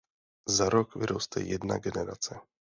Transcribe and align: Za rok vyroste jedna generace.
Za 0.47 0.69
rok 0.69 0.95
vyroste 0.95 1.41
jedna 1.41 1.77
generace. 1.77 2.39